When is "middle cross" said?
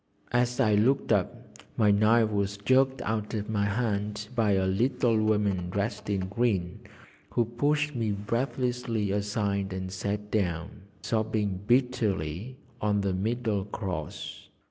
13.13-14.49